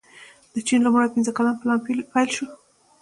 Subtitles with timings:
[0.53, 1.79] د چین لومړی پنځه کلن پلان
[2.13, 2.47] پیل شو.